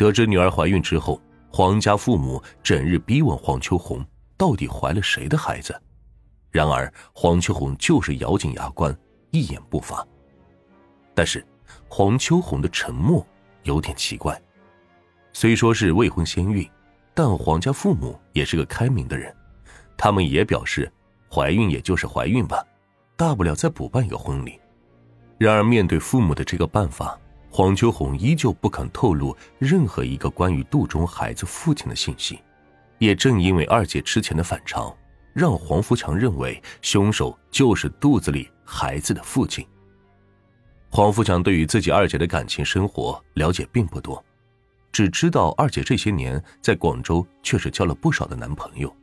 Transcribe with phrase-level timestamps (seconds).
[0.00, 1.20] 得知女儿怀孕之后，
[1.50, 4.02] 黄家父母整日逼问黄秋红
[4.34, 5.78] 到底怀了谁的孩子。
[6.50, 8.96] 然而黄秋红就是咬紧牙关，
[9.30, 10.02] 一言不发。
[11.14, 11.46] 但是
[11.86, 13.24] 黄秋红的沉默
[13.64, 14.40] 有点奇怪。
[15.34, 16.66] 虽说是未婚先孕，
[17.12, 19.36] 但黄家父母也是个开明的人，
[19.98, 20.90] 他们也表示，
[21.30, 22.64] 怀孕也就是怀孕吧，
[23.18, 24.58] 大不了再补办一个婚礼。
[25.36, 27.20] 然而面对父母的这个办法，
[27.52, 32.38] 黄秋红依旧不肯透露任何一个关于肚中孩子父亲的信息。
[32.98, 34.94] 也正因为二姐之前的反常，
[35.32, 39.66] 让黄福强认为凶手就是肚子里孩子的父亲。
[40.90, 44.22] 黄福强对于自己二姐的感情生活了解并不多。
[44.92, 48.94] 只知道二姐这些年在广州确实交了不少的男朋友。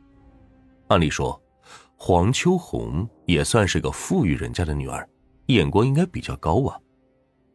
[0.88, 1.40] 按理说，
[1.96, 5.08] 黄秋红也算是个富裕人家的女儿，
[5.46, 6.78] 眼光应该比较高啊。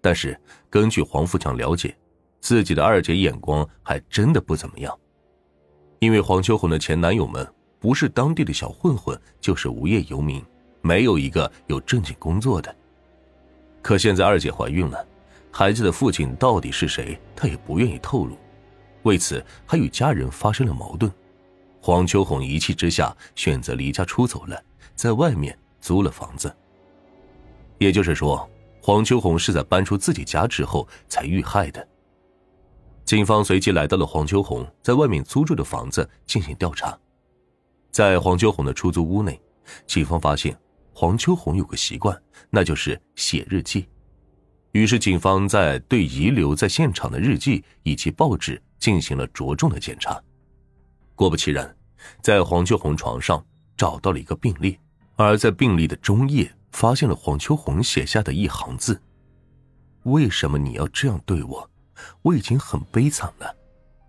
[0.03, 0.38] 但是
[0.70, 1.95] 根据黄富强了解，
[2.41, 4.93] 自己的二姐眼光还真的不怎么样。
[5.99, 7.48] 因为黄秋红的前男友们
[7.79, 10.43] 不是当地的小混混，就是无业游民，
[10.82, 12.76] 没有一个有正经工作的。
[13.82, 15.07] 可现在二姐怀孕了。
[15.55, 17.17] 孩子的父亲到底是谁？
[17.35, 18.35] 他也不愿意透露，
[19.04, 21.10] 为此还与家人发生了矛盾。
[21.79, 24.62] 黄秋红一气之下选择离家出走了，
[24.95, 26.54] 在外面租了房子。
[27.77, 28.49] 也就是说，
[28.85, 31.87] 黄秋红是在搬出自己家之后才遇害的。
[33.05, 36.99] 警方随即来到了黄秋红在外面租住的房子进行调查，
[37.91, 39.41] 在黄秋红的出租屋内，
[39.87, 40.54] 警方发现
[40.91, 43.87] 黄秋红有个习惯，那就是写日记。
[44.73, 50.21] 于是，警方在对遗留在现场的日记以及报纸进行了着重的检查。
[51.15, 51.73] 果不其然，
[52.21, 53.41] 在黄秋红床上
[53.77, 54.77] 找到了一个病历，
[55.15, 58.99] 而在病历的中页发现了黄秋红写下的一行字
[60.04, 61.70] ：“为什么你要这样对我？
[62.24, 63.55] 我已经很悲惨了，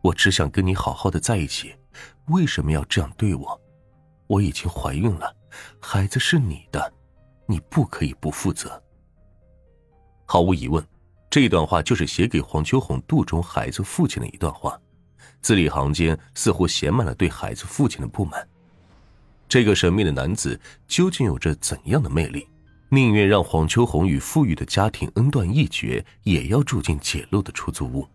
[0.00, 1.74] 我只想跟你好好的在一起，
[2.28, 3.60] 为什么要这样对我？
[4.26, 5.32] 我已经怀孕了，
[5.78, 6.92] 孩子是你的，
[7.46, 8.82] 你不可以不负责。”
[10.26, 10.84] 毫无疑问，
[11.28, 14.80] 这段话就是写给黄秋红肚中孩子父亲的一段话，
[15.42, 18.48] 字里行间似乎写满了对孩子父亲的不满。
[19.46, 20.58] 这个神秘的男子
[20.88, 22.48] 究竟有着怎样的魅力，
[22.94, 28.06] 宁愿让黄秋红与富裕的家庭恩断义绝，也要住进简陋的出租屋？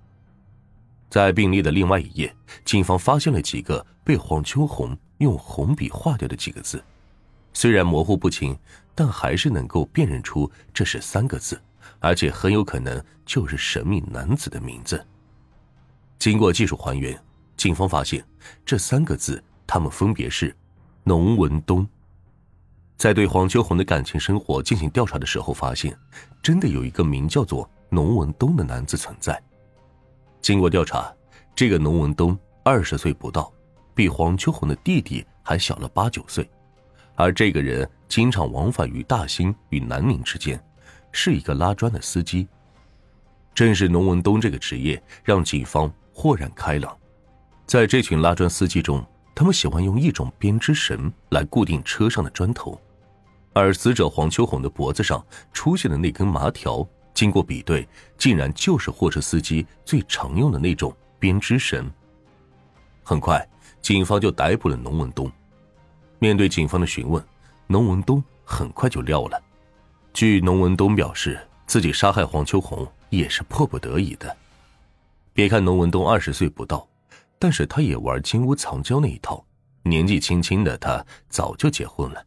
[1.10, 6.82] 在病历的另外一页，警方发现了几个被黄秋红用红笔画掉的几个字，
[7.52, 8.58] 虽然模糊不清，
[8.96, 11.60] 但还是能够辨认出这是三个字。
[12.02, 15.06] 而且很有可能就是神秘男子的名字。
[16.18, 17.20] 经过技术还原，
[17.58, 18.24] 警方发现
[18.66, 20.56] 这三个字，他们分别是
[21.04, 21.86] “农文东”。
[23.00, 25.98] 在对黄秋红的感情生活进行调查的时候，发现
[26.44, 29.42] 真的有一个名叫做“农文东”的男子存在。
[30.42, 31.10] 经过调查，
[31.56, 33.50] 这个农文东二十岁不到，
[33.96, 36.50] 比黄秋红的弟弟还小了八九岁，
[37.16, 40.62] 而这个人经常往返于大兴与南宁之间。
[41.14, 42.50] 是一个拉砖的司机，
[43.56, 46.96] 正是农文东这个职业让警方豁然开朗。
[47.66, 49.02] 在这群拉砖司机中，
[49.34, 52.80] 他们喜欢用一种编织绳来固定车上的砖头，
[53.54, 57.88] 而死者黄秋红的脖子上出现的那根麻条，经过比对，
[58.18, 61.92] 竟然就是货车司机最常用的那种编织绳。
[63.04, 63.46] 很快，
[63.82, 65.30] 警方就逮捕了农文东。
[66.20, 67.24] 面对警方的询问，
[67.66, 69.42] 农文东很快就撂了。
[70.14, 74.36] 据农文东表示，自己杀害黄秋红也是迫不得已的。
[75.34, 76.88] 别看农文东二十岁不到，
[77.38, 79.44] 但是他也玩金屋藏娇那一套。
[79.84, 82.24] 年纪轻轻的他早就结婚了，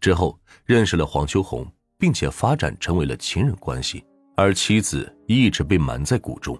[0.00, 1.66] 之后认识了黄秋红，
[1.98, 4.04] 并且发展成为了情人关系，
[4.36, 6.58] 而妻子一直被瞒在鼓中。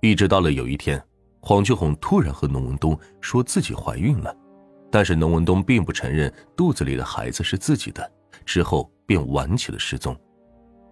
[0.00, 1.02] 一直到了有一天，
[1.40, 4.34] 黄秋红突然和农文东说自己怀孕了，
[4.90, 8.12] 但是农文东并不承认肚子里的孩子是自己的。
[8.44, 10.16] 之后便玩起了失踪。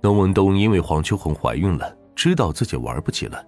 [0.03, 3.45] 农文东因为黄秋红怀孕了，知道自己玩不起了，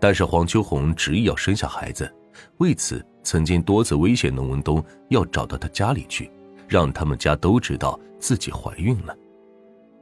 [0.00, 2.10] 但是黄秋红执意要生下孩子，
[2.58, 6.30] 为此曾经多次威胁农文东要找到他家里去，
[6.70, 9.14] 让他们家都知道自己怀孕了。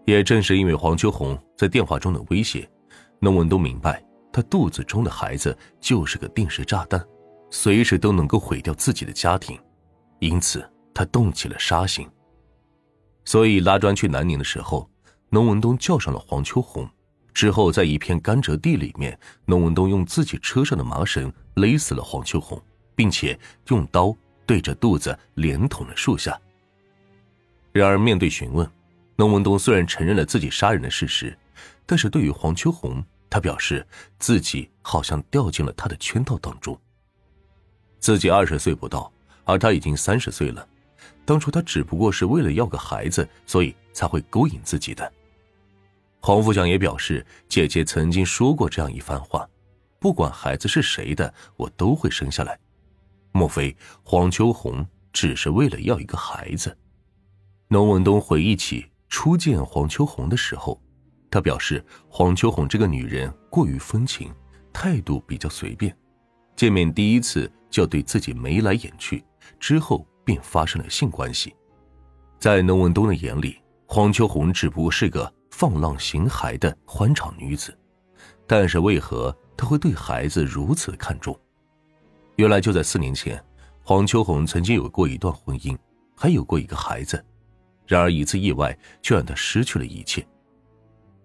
[0.05, 2.69] 也正是因为黄秋红在电话中的威胁，
[3.21, 7.03] 农文东明白他肚子中的孩子就是个定时炸弹，
[7.51, 9.59] 随时都能够毁掉自己的家庭，
[10.19, 10.63] 因此
[10.93, 12.07] 他动起了杀心。
[13.25, 14.89] 所以拉砖去南宁的时候，
[15.31, 16.87] 农文东叫上了黄秋红。
[17.35, 19.17] 之后，在一片甘蔗地里面，
[19.47, 22.61] 农文东用自己车上的麻绳勒死了黄秋红，
[22.97, 23.39] 并且
[23.69, 24.13] 用刀
[24.45, 26.37] 对着肚子连捅了数下。
[27.73, 28.69] 然而，面对询问，
[29.17, 31.37] 龙文东虽然承认了自己杀人的事实，
[31.87, 33.87] 但是对于黄秋红他表示
[34.19, 36.79] 自己好像掉进了他的圈套当中。
[38.01, 39.13] 自己二十岁不到，
[39.45, 40.67] 而他已经三十岁了。
[41.25, 45.13] 当初他只不过是为了要个孩子，所以才会勾引自己的。
[46.21, 49.49] 黄富祥也表示，姐姐曾经说过这样一番话
[50.01, 52.59] ：“不管孩子是谁的，我都会生下来。”
[53.31, 56.77] 莫非黄秋红只是为了要一个孩子？
[57.71, 60.81] 农文东回忆起初见黄秋红的时候，
[61.31, 64.33] 他表示黄秋红这个女人过于风情，
[64.73, 65.95] 态度比较随便。
[66.57, 69.23] 见面第一次就对自己眉来眼去，
[69.61, 71.55] 之后便发生了性关系。
[72.39, 77.77] 在农文东的眼里，黄秋红只不过是个放浪形骸的欢场女子，
[78.47, 81.39] 但是为何他会对孩子如此看重？
[82.37, 83.45] 原来就在四年前，
[83.83, 85.77] 黄秋红曾经有过一段婚姻，
[86.17, 87.23] 还有过一个孩子，
[87.89, 90.25] 然而一次意外却让她失去了一切。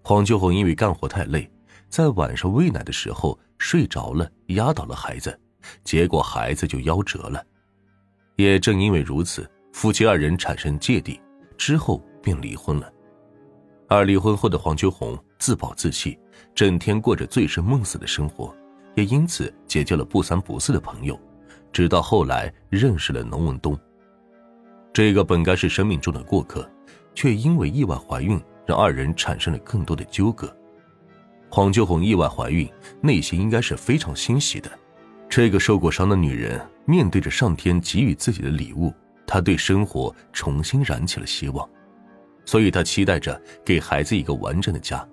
[0.01, 1.47] 黄秋红因为干活太累，
[1.87, 3.37] 在晚上喂奶的时候。
[3.59, 5.39] 睡着了，压倒了孩子，
[5.85, 7.41] 结果孩子就夭折了。
[8.35, 11.17] 也正因为如此，夫妻二人产生芥蒂，
[11.57, 12.91] 之后便离婚了。
[13.87, 16.19] 而离婚后的黄秋红自暴自弃，
[16.53, 18.53] 整天过着醉生梦死的生活，
[18.95, 21.17] 也因此结交了不三不四的朋友，
[21.71, 23.79] 直到后来认识了农文东。
[24.93, 26.69] 这个本该是生命中的过客，
[27.15, 30.55] 却因为意外怀孕，让二人产生了更多的纠葛。
[31.49, 32.69] 黄秋红意外怀孕，
[33.01, 34.71] 内心应该是非常欣喜的。
[35.27, 38.93] 这个受过伤的女人面对着上天给予自己的礼物，
[39.25, 41.67] 她对生活重新燃起了希望，
[42.45, 45.03] 所以她期待着给孩子一个完整的家。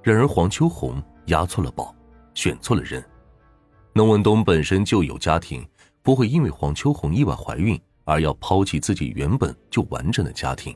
[0.00, 1.92] 然而黄秋红押错了宝，
[2.34, 3.04] 选错了人。
[3.94, 5.66] 农文东本身就有家庭，
[6.04, 7.76] 不会因为黄秋红意外怀孕
[8.08, 10.74] 而要抛弃自己原本就完整的家庭。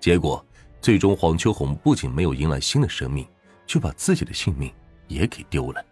[0.00, 0.44] 结果，
[0.80, 3.24] 最终黄秋红不仅没有迎来新的生命。
[3.68, 4.72] 却把自己的性命
[5.06, 5.84] 也给丢了。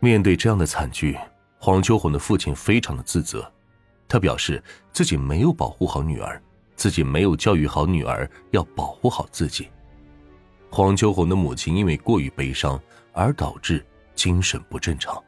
[0.00, 1.16] 面对这样的惨剧，
[1.58, 3.52] 黄秋红的父亲非常的自责，
[4.08, 4.60] 他表示
[4.92, 6.42] 自己没有保护好女儿，
[6.74, 9.68] 自己没有教育好女儿要保护好自己。
[10.70, 12.80] 黄秋红的母亲因为过于悲伤
[13.12, 13.84] 而导致
[14.14, 15.22] 精神不正常。